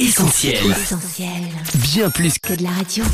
[0.00, 0.54] Essentiel.
[0.70, 1.28] Essentiel.
[1.74, 3.04] Bien plus que de la radio.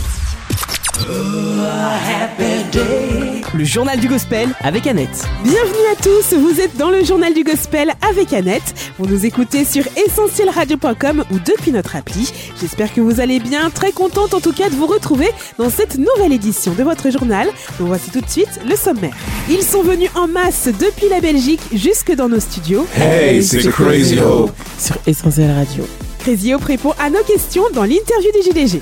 [3.54, 5.26] Le journal du gospel avec Annette.
[5.42, 8.92] Bienvenue à tous, vous êtes dans le journal du gospel avec Annette.
[9.00, 12.32] Vous nous écoutez sur essentielradio.com ou depuis notre appli.
[12.60, 15.98] J'espère que vous allez bien, très contente en tout cas de vous retrouver dans cette
[15.98, 17.48] nouvelle édition de votre journal.
[17.80, 19.16] Donc voici tout de suite le sommaire.
[19.50, 22.86] Ils sont venus en masse depuis la Belgique jusque dans nos studios.
[22.94, 24.52] Hey, c'est Crazy Hope.
[24.78, 25.84] Sur Essentiel Radio.
[26.26, 28.80] Crazy Hope répond à nos questions dans l'interview du JDG.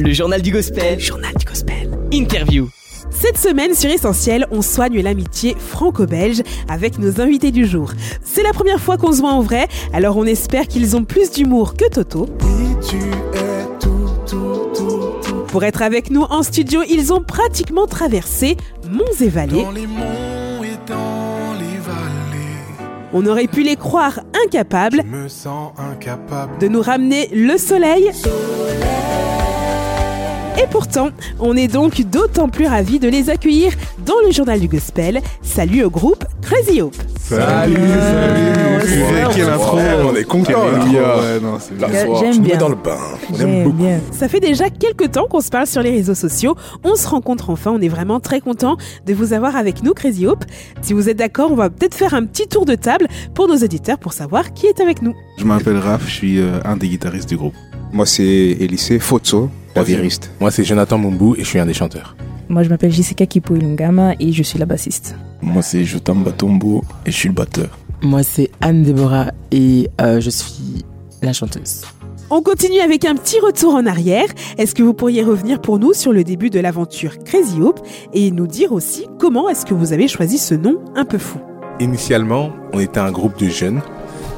[0.00, 0.98] Le journal du gospel.
[0.98, 1.96] Journal du gospel.
[2.12, 2.68] Interview.
[3.12, 7.92] Cette semaine sur Essentiel, on soigne l'amitié franco-belge avec nos invités du jour.
[8.24, 11.30] C'est la première fois qu'on se voit en vrai, alors on espère qu'ils ont plus
[11.30, 12.26] d'humour que Toto.
[15.46, 18.56] Pour être avec nous en studio, ils ont pratiquement traversé
[18.90, 19.62] monts et vallées.
[19.62, 20.29] Dans les monts
[23.12, 26.58] On aurait pu les croire incapables je me sens incapable.
[26.60, 28.10] de nous ramener le soleil.
[30.62, 33.72] Et pourtant, on est donc d'autant plus ravis de les accueillir
[34.04, 35.20] dans le journal du gospel.
[35.42, 36.96] Salut au groupe Crazy Hope.
[37.30, 39.02] Salut, salut.
[39.02, 39.78] Ouais, Quelle intro.
[39.78, 40.78] on est content Quelle là.
[41.14, 41.20] intro.
[41.22, 42.04] Ouais, non, c'est La bien.
[42.04, 42.58] soirée, j'aime Tu nous mets bien.
[42.58, 42.96] dans le bain.
[43.30, 43.76] On aime J'aime beaucoup.
[43.76, 44.00] bien.
[44.10, 46.56] Ça fait déjà quelques temps qu'on se parle sur les réseaux sociaux.
[46.82, 47.70] On se rencontre enfin.
[47.72, 50.44] On est vraiment très content de vous avoir avec nous, Crazy Hope.
[50.82, 53.56] Si vous êtes d'accord, on va peut-être faire un petit tour de table pour nos
[53.58, 55.14] auditeurs pour savoir qui est avec nous.
[55.38, 57.54] Je m'appelle Raph, je suis euh, un des guitaristes du groupe.
[57.92, 60.30] Moi, c'est Elise Fotso, la viriste.
[60.40, 62.16] Moi, c'est Jonathan Mumbu et je suis un des chanteurs.
[62.48, 65.14] Moi, je m'appelle Jessica Kipo Ilungama et je suis la bassiste.
[65.42, 67.78] Moi, c'est Jotam Batombo et je suis le batteur.
[68.02, 70.84] Moi, c'est Anne Déborah et euh, je suis
[71.22, 71.82] la chanteuse.
[72.30, 74.26] On continue avec un petit retour en arrière.
[74.56, 77.80] Est-ce que vous pourriez revenir pour nous sur le début de l'aventure Crazy Hope
[78.12, 81.40] et nous dire aussi comment est-ce que vous avez choisi ce nom un peu fou?
[81.80, 83.80] Initialement, on était un groupe de jeunes.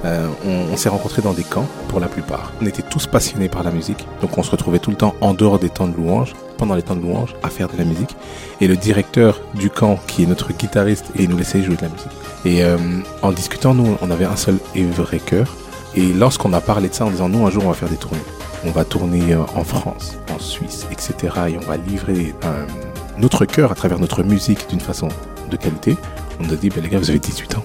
[0.04, 2.52] Euh, on on s'est rencontrés dans des camps pour la plupart.
[2.62, 5.34] On était tous passionnés par la musique, donc on se retrouvait tout le temps en
[5.34, 8.14] dehors des temps de louange, pendant les temps de louange, à faire de la musique.
[8.60, 11.88] Et le directeur du camp, qui est notre guitariste, et nous laissait jouer de la
[11.88, 12.12] musique.
[12.44, 12.76] Et euh,
[13.20, 15.56] en discutant, nous, on avait un seul et vrai cœur.
[15.96, 17.96] Et lorsqu'on a parlé de ça en disant, nous, un jour, on va faire des
[17.96, 18.22] tournées.
[18.64, 21.34] On va tourner euh, en France, en Suisse, etc.
[21.48, 22.32] Et on va livrer
[23.18, 25.08] notre cœur à travers notre musique d'une façon
[25.50, 25.96] de qualité.
[26.38, 27.64] On nous a dit, ben, les gars, vous avez 18 ans.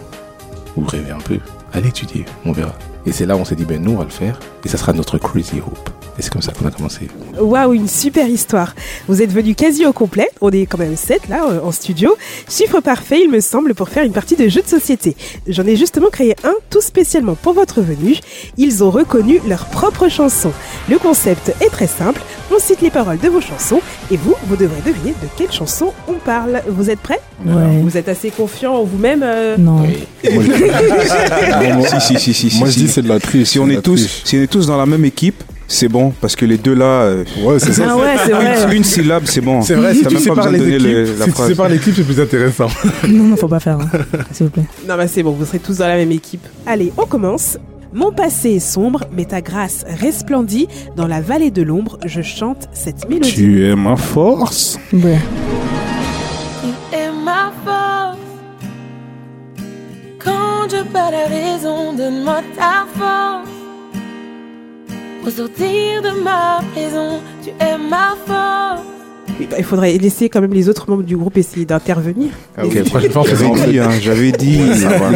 [0.76, 1.38] Vous rêvez un peu.
[1.72, 2.74] Allez étudier, on verra.
[3.08, 4.38] Et c'est là où on s'est dit, ben nous, on va le faire.
[4.66, 5.90] Et ça sera notre Crazy Hope.
[6.20, 7.08] Et c'est comme ça qu'on a commencé.
[7.40, 8.74] Waouh, une super histoire.
[9.08, 10.30] Vous êtes venus quasi au complet.
[10.42, 12.18] On est quand même 7 là euh, en studio.
[12.50, 15.16] Chiffre parfait, il me semble, pour faire une partie de jeu de société.
[15.48, 18.16] J'en ai justement créé un tout spécialement pour votre venue.
[18.58, 20.52] Ils ont reconnu leur propre chanson.
[20.90, 22.22] Le concept est très simple.
[22.52, 25.94] On cite les paroles de vos chansons et vous, vous devrez deviner de quelle chanson
[26.08, 26.62] on parle.
[26.68, 27.20] Vous êtes prêts?
[27.46, 27.80] Ouais.
[27.84, 29.78] Vous êtes assez confiant en vous-même euh, Non.
[30.34, 32.60] Moi, je, Si, si, si, si, si.
[32.60, 32.80] moi, je si.
[32.80, 33.48] dis c'est de la triche.
[33.50, 34.22] si on est tous, triche.
[34.24, 36.86] si on est tous dans la même équipe, c'est bon, parce que les deux là,
[37.04, 37.84] euh, Ouais, c'est ça.
[37.90, 38.76] Ah ouais, c'est vrai.
[38.76, 39.62] une syllabe, c'est bon.
[39.62, 41.94] C'est vrai, si tu même pas sépares les équipes, le- la si tu sépares l'équipe,
[41.96, 42.68] c'est plus intéressant.
[43.08, 43.78] Non, non, faut pas faire.
[43.80, 43.90] hein.
[44.32, 44.64] S'il vous plaît.
[44.88, 46.46] Non, bah c'est bon, vous serez tous dans la même équipe.
[46.66, 47.58] Allez, on commence.
[47.94, 50.68] Mon passé est sombre, mais ta grâce resplendit.
[50.96, 53.34] Dans la vallée de l'ombre, je chante cette mélodie.
[53.34, 54.78] Tu es ma force.
[54.94, 55.18] Ouais.
[61.00, 63.50] La raison, donne-moi ta force.
[65.22, 68.97] Pour sortir de ma prison, tu es ma force.
[69.40, 72.30] Oui, il faudrait laisser quand même les autres membres du groupe essayer d'intervenir.
[72.56, 74.60] fois, on fait J'avais dit, hein, j'avais dit,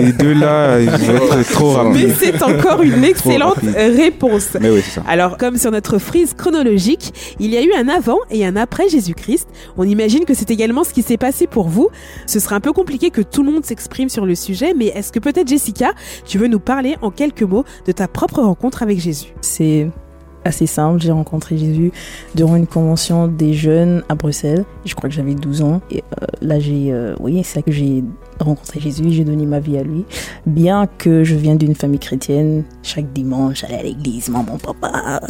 [0.01, 2.15] les deux là, ils vont être trop Mais rapides.
[2.19, 4.49] c'est encore une excellente réponse.
[4.59, 5.03] Mais oui, c'est ça.
[5.07, 8.89] Alors, comme sur notre frise chronologique, il y a eu un avant et un après
[8.89, 9.47] Jésus-Christ.
[9.77, 11.89] On imagine que c'est également ce qui s'est passé pour vous.
[12.27, 15.11] Ce sera un peu compliqué que tout le monde s'exprime sur le sujet, mais est-ce
[15.11, 15.93] que peut-être Jessica,
[16.25, 19.33] tu veux nous parler en quelques mots de ta propre rencontre avec Jésus?
[19.41, 19.88] C'est
[20.46, 21.02] assez simple.
[21.02, 21.91] J'ai rencontré Jésus
[22.35, 24.66] durant une convention des jeunes à Bruxelles.
[24.85, 25.81] Je crois que j'avais 12 ans.
[25.91, 28.03] Et euh, là, j'ai, euh, oui, c'est là que j'ai
[28.40, 29.03] rencontré Jésus.
[29.09, 30.06] J'ai donné ma vie à lui.
[30.46, 35.21] Bien que je viens d'une famille chrétienne, chaque dimanche, j'allais à l'église, maman, papa.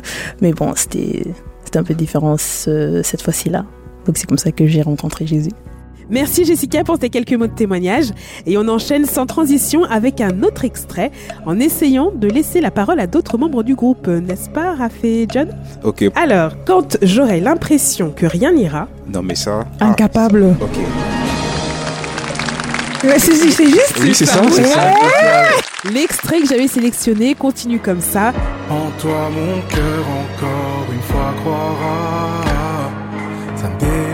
[0.41, 1.25] Mais bon, c'était,
[1.65, 3.65] c'était un peu différent ce- cette fois-ci-là.
[4.06, 5.51] Donc c'est comme ça que j'ai rencontré Jésus.
[6.11, 8.07] Merci Jessica pour tes quelques mots de témoignage
[8.45, 11.09] et on enchaîne sans transition avec un autre extrait
[11.45, 14.75] en essayant de laisser la parole à d'autres membres du groupe, n'est-ce pas
[15.21, 15.47] et John?
[15.83, 16.03] Ok.
[16.15, 19.65] Alors, quand j'aurai l'impression que rien n'ira, Non, mais ça.
[19.79, 20.43] ah, Incapable.
[20.61, 20.79] ok.
[23.17, 23.33] c'est,
[23.65, 23.95] juste.
[24.01, 24.93] Oui, c'est ça, c'est ça.
[25.91, 28.33] l'extrait que j'avais sélectionné continue comme ça.
[28.69, 32.41] En toi, mon cœur encore une fois croira.
[33.55, 34.10] Ça pas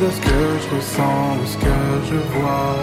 [0.00, 2.76] de ce que je ressens ou ce que je vois.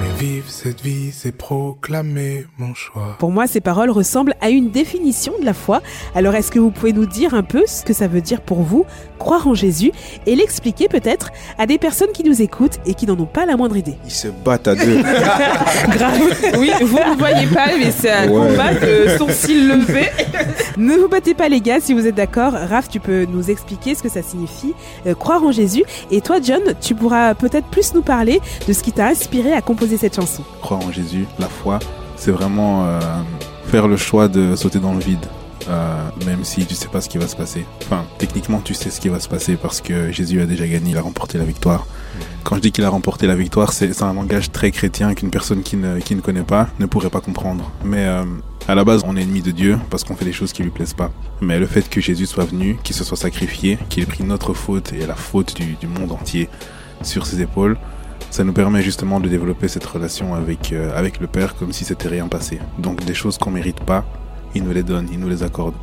[0.00, 3.16] Mais Vivre cette vie, c'est proclamer mon choix.
[3.18, 5.82] Pour moi, ces paroles ressemblent à une définition de la foi.
[6.14, 8.62] Alors, est-ce que vous pouvez nous dire un peu ce que ça veut dire pour
[8.62, 8.86] vous,
[9.18, 9.90] croire en Jésus,
[10.26, 13.56] et l'expliquer peut-être à des personnes qui nous écoutent et qui n'en ont pas la
[13.56, 13.96] moindre idée?
[14.04, 15.02] Ils se battent à deux.
[15.88, 16.20] Grave.
[16.58, 18.48] Oui, vous ne voyez pas, mais c'est un Ouais.
[18.50, 20.10] combat de sourcils levés.
[20.76, 22.52] Ne vous battez pas les gars, si vous êtes d'accord.
[22.52, 24.74] Raph, tu peux nous expliquer ce que ça signifie,
[25.06, 25.84] euh, croire en Jésus.
[26.10, 29.62] Et toi, John, tu pourras peut-être plus nous parler de ce qui t'a inspiré à
[29.62, 30.42] composer cette chanson.
[30.60, 31.78] Croire en Jésus, la foi,
[32.16, 32.98] c'est vraiment euh,
[33.66, 35.24] faire le choix de sauter dans le vide.
[35.68, 37.64] Euh, même si tu sais pas ce qui va se passer.
[37.82, 40.90] Enfin, techniquement, tu sais ce qui va se passer parce que Jésus a déjà gagné,
[40.90, 41.86] il a remporté la victoire.
[42.42, 45.62] Quand je dis qu'il a remporté la victoire, c'est un langage très chrétien qu'une personne
[45.62, 47.70] qui ne, qui ne connaît pas ne pourrait pas comprendre.
[47.84, 48.24] Mais euh,
[48.68, 50.70] à la base, on est ennemi de Dieu parce qu'on fait des choses qui lui
[50.70, 51.10] plaisent pas.
[51.40, 54.54] Mais le fait que Jésus soit venu, qu'il se soit sacrifié, qu'il ait pris notre
[54.54, 56.48] faute et la faute du, du monde entier
[57.02, 57.78] sur ses épaules,
[58.30, 61.84] ça nous permet justement de développer cette relation avec, euh, avec le Père comme si
[61.84, 62.58] c'était rien passé.
[62.78, 64.04] Donc des choses qu'on mérite pas,
[64.54, 65.74] il nous les donne, il nous les accorde.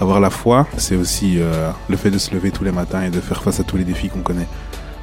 [0.00, 3.10] Avoir la foi, c'est aussi euh, le fait de se lever tous les matins et
[3.10, 4.48] de faire face à tous les défis qu'on connaît.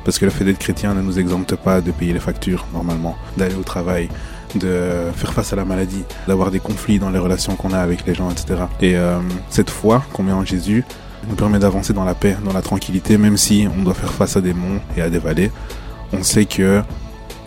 [0.06, 3.18] Parce que le fait d'être chrétien ne nous exempte pas de payer les factures, normalement,
[3.38, 4.10] d'aller au travail,
[4.56, 8.06] de faire face à la maladie, d'avoir des conflits dans les relations qu'on a avec
[8.06, 8.64] les gens, etc.
[8.82, 10.84] Et euh, cette foi qu'on met en Jésus
[11.30, 14.36] nous permet d'avancer dans la paix, dans la tranquillité, même si on doit faire face
[14.36, 15.52] à des monts et à des vallées.
[16.12, 16.82] On sait que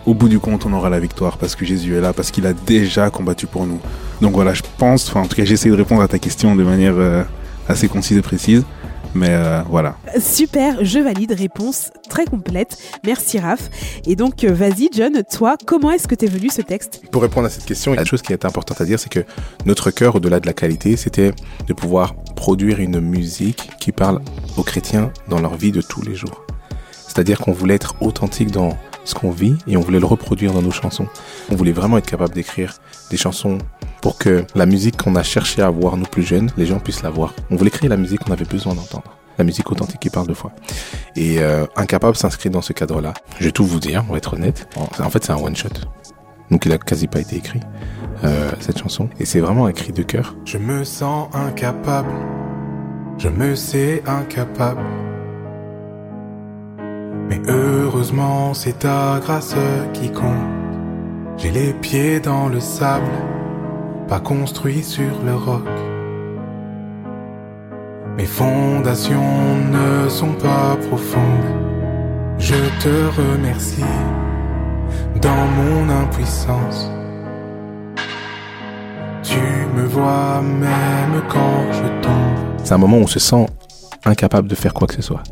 [0.07, 2.47] au bout du compte, on aura la victoire parce que Jésus est là, parce qu'il
[2.47, 3.79] a déjà combattu pour nous.
[4.21, 6.63] Donc voilà, je pense, enfin en tout cas, j'essaie de répondre à ta question de
[6.63, 7.23] manière euh,
[7.67, 8.63] assez concise et précise.
[9.13, 9.95] Mais euh, voilà.
[10.19, 12.77] Super, je valide, réponse très complète.
[13.05, 13.69] Merci Raph.
[14.05, 17.01] Et donc, euh, vas-y John, toi, comment est-ce que t'es venu ce texte?
[17.11, 19.23] Pour répondre à cette question, la chose qui est importante à dire, c'est que
[19.65, 21.31] notre cœur, au-delà de la qualité, c'était
[21.67, 24.21] de pouvoir produire une musique qui parle
[24.57, 26.45] aux chrétiens dans leur vie de tous les jours.
[27.07, 30.61] C'est-à-dire qu'on voulait être authentique dans ce qu'on vit et on voulait le reproduire dans
[30.61, 31.07] nos chansons.
[31.49, 32.75] On voulait vraiment être capable d'écrire
[33.09, 33.57] des chansons
[34.01, 37.03] pour que la musique qu'on a cherché à voir nous plus jeunes, les gens puissent
[37.03, 37.33] la voir.
[37.49, 39.17] On voulait créer la musique qu'on avait besoin d'entendre.
[39.37, 40.51] La musique authentique qui parle de foi.
[41.15, 43.13] Et euh, Incapable s'inscrit dans ce cadre-là.
[43.39, 44.67] Je vais tout vous dire, on va être honnête.
[44.99, 45.69] En fait, c'est un one-shot.
[46.49, 47.59] Donc il a quasi pas été écrit,
[48.23, 49.09] euh, cette chanson.
[49.19, 50.35] Et c'est vraiment cri de cœur.
[50.45, 52.09] Je me sens incapable.
[53.17, 54.81] Je me sais incapable.
[57.29, 59.55] Mais heureusement, c'est ta grâce
[59.93, 60.47] qui compte.
[61.37, 63.11] J'ai les pieds dans le sable,
[64.07, 65.67] pas construit sur le roc.
[68.17, 71.51] Mes fondations ne sont pas profondes.
[72.39, 73.83] Je te remercie
[75.21, 76.89] dans mon impuissance.
[79.23, 79.39] Tu
[79.75, 82.63] me vois même quand je tombe.
[82.63, 83.45] C'est un moment où on se sent
[84.05, 85.23] incapable de faire quoi que ce soit.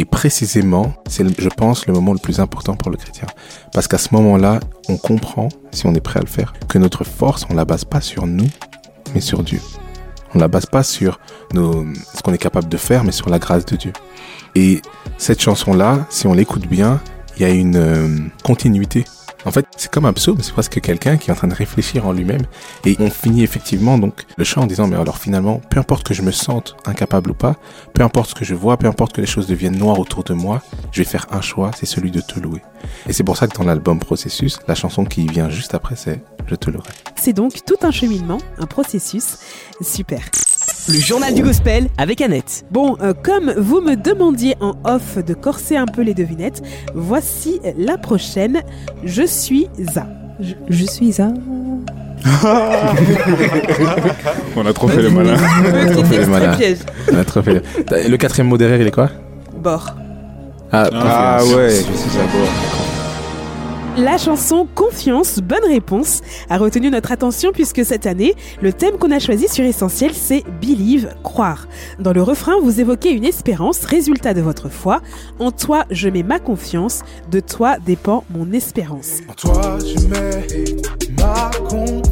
[0.00, 3.26] Et précisément, c'est, je pense, le moment le plus important pour le chrétien.
[3.74, 4.58] Parce qu'à ce moment-là,
[4.88, 7.84] on comprend, si on est prêt à le faire, que notre force, on la base
[7.84, 8.48] pas sur nous,
[9.14, 9.60] mais sur Dieu.
[10.34, 11.20] On la base pas sur
[11.52, 13.92] nos, ce qu'on est capable de faire, mais sur la grâce de Dieu.
[14.54, 14.80] Et
[15.18, 16.98] cette chanson-là, si on l'écoute bien,
[17.36, 18.08] il y a une euh,
[18.42, 19.04] continuité.
[19.44, 22.06] En fait, c'est comme un psaume, c'est presque quelqu'un qui est en train de réfléchir
[22.06, 22.42] en lui-même.
[22.84, 26.14] Et on finit effectivement donc le chant en disant, mais alors finalement, peu importe que
[26.14, 27.56] je me sente incapable ou pas,
[27.94, 30.34] peu importe ce que je vois, peu importe que les choses deviennent noires autour de
[30.34, 32.62] moi, je vais faire un choix, c'est celui de te louer.
[33.08, 36.22] Et c'est pour ça que dans l'album Processus, la chanson qui vient juste après, c'est
[36.46, 36.90] Je te louerai.
[37.16, 39.38] C'est donc tout un cheminement, un processus.
[39.80, 40.20] Super.
[40.88, 42.64] Le journal du gospel avec Annette.
[42.70, 46.62] Bon, euh, comme vous me demandiez en off de corser un peu les devinettes,
[46.94, 48.62] voici la prochaine.
[49.04, 50.06] Je suis à.
[50.40, 51.34] Je, je suis un.
[54.56, 55.36] On a trop fait le malin.
[55.92, 56.56] Trop fait les malins.
[56.56, 56.78] piège.
[57.12, 57.62] On a trop fait le...
[58.08, 59.10] Le quatrième mot derrière, il est quoi?
[59.56, 59.94] Bord.
[60.72, 62.48] Ah, Ah ouais, je suis à bord.
[63.96, 69.10] La chanson Confiance, bonne réponse, a retenu notre attention puisque cette année, le thème qu'on
[69.10, 71.66] a choisi sur Essentiel, c'est Believe, croire.
[71.98, 75.00] Dans le refrain, vous évoquez une espérance, résultat de votre foi.
[75.38, 79.18] En toi, je mets ma confiance, de toi dépend mon espérance.
[79.28, 80.76] En toi, je mets
[81.18, 82.09] ma confiance.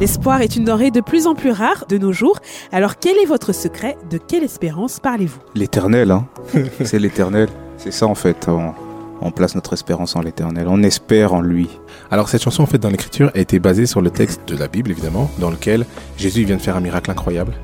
[0.00, 2.38] L'espoir est une denrée de plus en plus rare de nos jours.
[2.70, 3.96] Alors quel est votre secret?
[4.10, 5.40] De quelle espérance parlez-vous?
[5.56, 6.28] L'éternel, hein.
[6.84, 7.48] c'est l'éternel.
[7.78, 8.46] C'est ça en fait.
[8.46, 8.74] On,
[9.20, 10.68] on place notre espérance en l'éternel.
[10.68, 11.68] On espère en lui.
[12.12, 14.68] Alors cette chanson en fait dans l'écriture a été basée sur le texte de la
[14.68, 15.84] Bible évidemment, dans lequel
[16.16, 17.54] Jésus vient de faire un miracle incroyable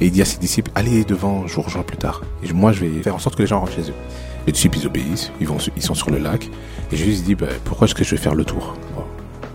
[0.00, 2.22] et il dit à ses disciples allez devant, je vous rejoins plus tard.
[2.42, 3.94] Et moi je vais faire en sorte que les gens rentrent chez eux.
[4.46, 6.48] Les disciples ils obéissent, ils vont, ils sont sur le lac
[6.90, 8.74] et Jésus se dit bah, pourquoi est-ce que je vais faire le tour?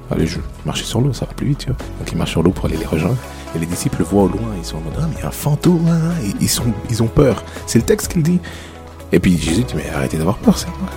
[0.09, 1.75] Allez je marcher sur l'eau, ça va plus vite tu vois.
[1.99, 3.17] Donc ils marchent sur l'eau pour aller les rejoindre
[3.55, 5.23] et les disciples le voient au loin, ils sont en mode ah mais il y
[5.23, 6.47] a un fantôme, hein.
[6.47, 7.43] Sont, ils ont peur.
[7.65, 8.39] C'est le texte qu'il dit.
[9.11, 10.89] Et puis Jésus dit, mais arrêtez d'avoir peur, c'est moi.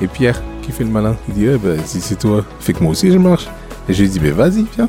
[0.00, 2.82] Et Pierre, qui fait le malin, il dit, eh ben, si c'est toi, fais que
[2.82, 3.48] moi aussi je marche.
[3.88, 4.88] Et Jésus dit, mais vas-y, viens.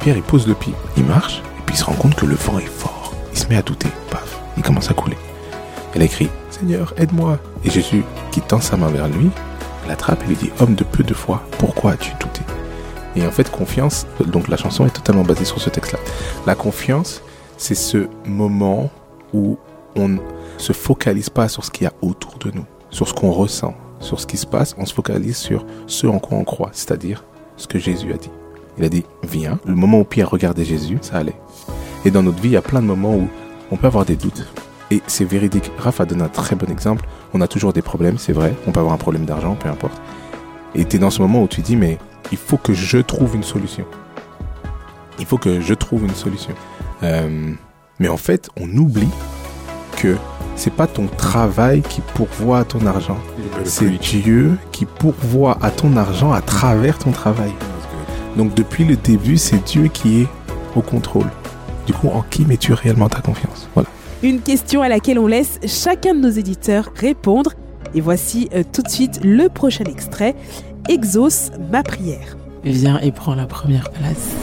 [0.00, 2.34] Pierre, il pose le pied, il marche, et puis il se rend compte que le
[2.34, 3.14] vent est fort.
[3.32, 5.18] Il se met à douter, paf, il commence à couler.
[5.94, 7.38] Elle écrit, Seigneur, aide-moi.
[7.64, 9.30] Et Jésus, qui tend sa main vers lui,
[9.88, 12.40] l'attrape et lui dit, homme de peu de foi, pourquoi as-tu douté?
[13.16, 15.98] Et en fait, confiance, donc la chanson est totalement basée sur ce texte-là.
[16.46, 17.22] La confiance,
[17.56, 18.90] c'est ce moment
[19.32, 19.58] où
[19.96, 20.18] on ne
[20.58, 23.74] se focalise pas sur ce qu'il y a autour de nous, sur ce qu'on ressent,
[24.00, 27.24] sur ce qui se passe, on se focalise sur ce en quoi on croit, c'est-à-dire
[27.56, 28.30] ce que Jésus a dit.
[28.78, 29.58] Il a dit, viens.
[29.66, 31.36] Le moment où Pierre regardait Jésus, ça allait.
[32.04, 33.28] Et dans notre vie, il y a plein de moments où
[33.70, 34.46] on peut avoir des doutes.
[34.90, 35.70] Et c'est véridique.
[35.78, 37.06] Raph a donné un très bon exemple.
[37.34, 38.54] On a toujours des problèmes, c'est vrai.
[38.66, 40.00] On peut avoir un problème d'argent, peu importe.
[40.74, 41.98] Et tu es dans ce moment où tu dis, mais
[42.32, 43.84] il faut que je trouve une solution.
[45.18, 46.54] Il faut que je trouve une solution.
[47.02, 47.52] Euh,
[48.00, 49.10] mais en fait, on oublie
[49.96, 50.16] que
[50.56, 53.18] c'est pas ton travail qui pourvoit à ton argent.
[53.64, 57.52] C'est Dieu qui pourvoit à ton argent à travers ton travail.
[58.36, 60.28] Donc depuis le début, c'est Dieu qui est
[60.74, 61.28] au contrôle.
[61.86, 63.68] Du coup, en qui mets-tu réellement ta confiance?
[63.74, 63.88] Voilà.
[64.22, 67.52] Une question à laquelle on laisse chacun de nos éditeurs répondre.
[67.94, 70.34] Et voici euh, tout de suite le prochain extrait.
[70.88, 72.36] Exauce ma prière.
[72.64, 74.34] Viens et prends la première place.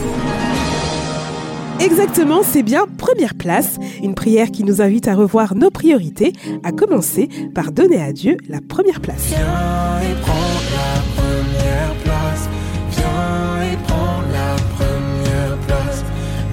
[1.80, 6.32] Exactement, c'est bien première place, une prière qui nous invite à revoir nos priorités,
[6.62, 9.28] à commencer par donner à Dieu la première place.
[9.28, 10.34] Viens et prends
[10.76, 12.48] la première place.
[12.90, 16.04] Viens et prends la première place.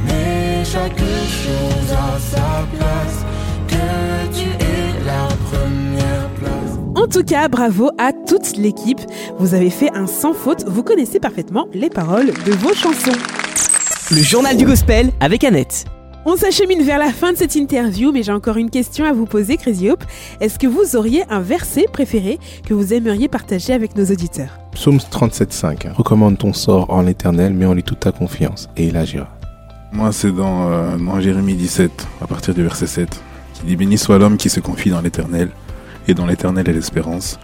[0.05, 3.06] Mets chaque chose à sa place.
[7.07, 8.99] En tout cas, bravo à toute l'équipe.
[9.39, 13.17] Vous avez fait un sans faute, vous connaissez parfaitement les paroles de vos chansons.
[14.11, 15.85] Le journal du gospel avec Annette.
[16.25, 19.25] On s'achemine vers la fin de cette interview, mais j'ai encore une question à vous
[19.25, 20.03] poser, Crazy Hope.
[20.41, 24.59] Est-ce que vous auriez un verset préféré que vous aimeriez partager avec nos auditeurs?
[24.73, 25.93] Psaume 37.5.
[25.93, 29.29] Recommande ton sort en l'éternel, mets en lui toute ta confiance, et il agira.
[29.93, 33.09] Moi, c'est dans, euh, dans Jérémie 17, à partir du verset 7,
[33.53, 35.51] qui dit Béni soit l'homme qui se confie dans l'éternel,
[36.07, 37.39] et dans l'éternel est l'espérance.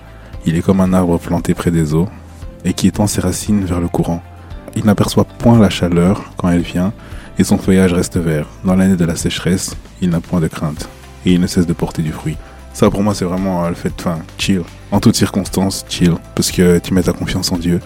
[0.45, 2.09] Il est comme un arbre planté près des eaux,
[2.65, 4.21] et qui étend ses racines vers le courant.
[4.75, 6.93] Il n'aperçoit point la chaleur quand elle vient,
[7.37, 8.47] et son feuillage reste vert.
[8.63, 10.87] Dans l'année de la sécheresse, il n'a point de crainte,
[11.25, 12.37] et il ne cesse de porter du fruit.
[12.73, 14.63] Ça, pour moi, c'est vraiment euh, le fait, enfin, chill.
[14.91, 16.15] En toutes circonstances, chill.
[16.33, 17.79] Parce que tu mets ta confiance en Dieu.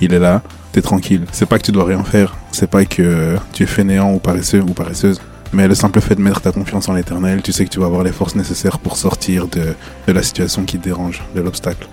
[0.00, 1.24] Il est là, t'es tranquille.
[1.32, 2.36] C'est pas que tu dois rien faire.
[2.52, 5.20] C'est pas que tu es fainéant ou paresseux ou paresseuse.
[5.52, 7.86] Mais le simple fait de mettre ta confiance en l'éternel, tu sais que tu vas
[7.86, 9.74] avoir les forces nécessaires pour sortir de,
[10.06, 11.88] de la situation qui te dérange, de l'obstacle.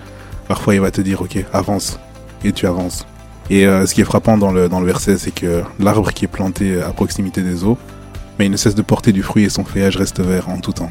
[0.46, 1.98] Parfois, il va te dire, ok, avance.
[2.44, 3.06] Et tu avances.
[3.48, 6.24] Et euh, ce qui est frappant dans le, dans le verset, c'est que l'arbre qui
[6.24, 7.78] est planté à proximité des eaux,
[8.38, 10.72] mais il ne cesse de porter du fruit et son feuillage reste vert en tout
[10.72, 10.90] temps.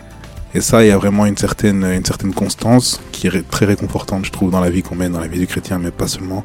[0.53, 4.25] Et ça, il y a vraiment une certaine, une certaine constance qui est très réconfortante,
[4.25, 6.43] je trouve, dans la vie qu'on mène, dans la vie du chrétien, mais pas seulement,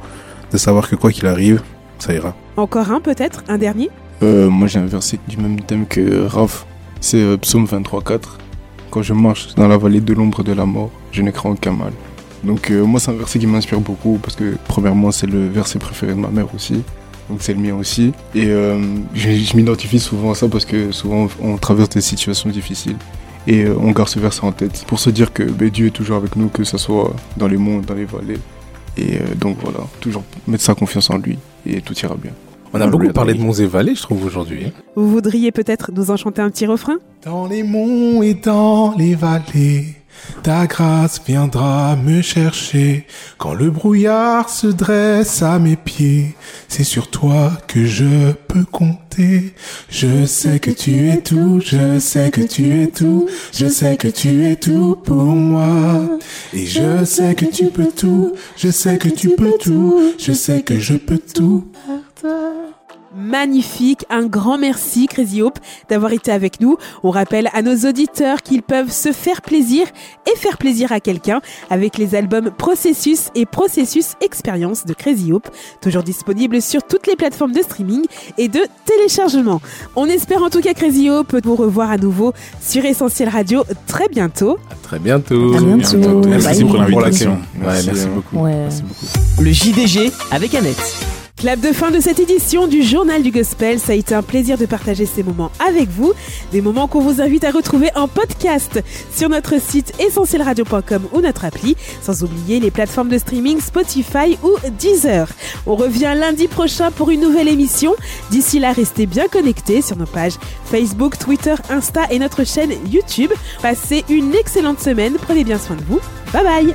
[0.53, 1.63] de savoir que quoi qu'il arrive,
[1.99, 2.35] ça ira.
[2.57, 3.89] Encore un peut-être Un dernier?
[4.23, 6.67] Euh, moi j'ai un verset du même thème que Raph,
[7.01, 8.21] c'est euh, Psaume 23.4.
[8.91, 11.73] Quand je marche dans la vallée de l'ombre de la mort, je ne crains aucun
[11.73, 11.93] mal.
[12.45, 15.79] Donc euh, moi c'est un verset qui m'inspire beaucoup parce que premièrement c'est le verset
[15.79, 16.83] préféré de ma mère aussi.
[17.31, 18.13] Donc c'est le mien aussi.
[18.35, 18.47] Et
[19.15, 22.97] je, m'identifie souvent à ça parce que souvent on traverse des situations difficiles.
[23.47, 26.17] Et on garde ce verset en tête pour se dire que ben, Dieu est toujours
[26.17, 28.41] avec nous, que ce soit dans les monts, dans les vallées.
[28.99, 32.33] Et donc voilà, toujours mettre sa confiance en lui et tout ira bien.
[32.73, 34.67] On a beaucoup parlé de Monts et Vallées, je trouve, aujourd'hui.
[34.67, 34.71] hein.
[34.95, 36.99] Vous voudriez peut-être nous en chanter un petit refrain?
[37.25, 39.97] Dans les monts et dans les vallées,
[40.45, 43.07] ta grâce viendra me chercher.
[43.39, 46.37] Quand le brouillard se dresse à mes pieds,
[46.69, 49.53] c'est sur toi que je peux compter.
[49.89, 54.09] Je sais que tu es tout, je sais que tu es tout, je sais que
[54.09, 56.03] tu es tout pour moi.
[56.55, 60.63] Et je sais que tu peux tout, je sais que tu peux tout, je sais
[60.63, 61.65] que je peux tout.
[63.15, 65.59] Magnifique, un grand merci Crazy Hope
[65.89, 66.77] d'avoir été avec nous.
[67.03, 69.87] On rappelle à nos auditeurs qu'ils peuvent se faire plaisir
[70.33, 75.49] et faire plaisir à quelqu'un avec les albums Processus et Processus Expérience de Crazy Hope,
[75.81, 78.05] toujours disponibles sur toutes les plateformes de streaming
[78.39, 79.61] et de téléchargement.
[79.97, 84.09] On espère en tout cas Crazy Hope vous revoir à nouveau sur Essentiel Radio très
[84.09, 84.57] bientôt.
[84.71, 85.55] À très bientôt.
[85.57, 86.21] À bientôt.
[86.29, 87.33] Merci pour l'invitation.
[87.61, 88.11] Ouais, merci hein.
[88.15, 88.45] beaucoup.
[88.45, 88.55] Ouais.
[88.55, 89.43] Merci beaucoup.
[89.43, 91.20] Le JDG avec Annette.
[91.41, 93.79] Clap de fin de cette édition du Journal du Gospel.
[93.81, 96.13] Ça a été un plaisir de partager ces moments avec vous.
[96.53, 101.47] Des moments qu'on vous invite à retrouver en podcast sur notre site essentielradio.com ou notre
[101.47, 101.79] appli.
[102.03, 105.29] Sans oublier les plateformes de streaming Spotify ou Deezer.
[105.65, 107.95] On revient lundi prochain pour une nouvelle émission.
[108.31, 113.33] D'ici là, restez bien connectés sur nos pages Facebook, Twitter, Insta et notre chaîne YouTube.
[113.63, 115.15] Passez une excellente semaine.
[115.15, 116.01] Prenez bien soin de vous.
[116.35, 116.75] Bye bye.